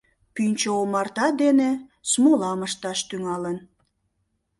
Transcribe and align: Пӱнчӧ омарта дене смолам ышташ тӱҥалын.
Пӱнчӧ 0.35 0.69
омарта 0.81 1.27
дене 1.41 1.69
смолам 2.11 2.59
ышташ 2.67 2.99
тӱҥалын. 3.09 3.57